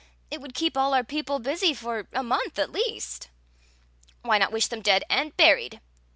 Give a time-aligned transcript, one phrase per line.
[0.31, 3.29] "It would keep all our people busy for a month, at least."
[4.23, 5.79] "Why not wish them dead and buried?"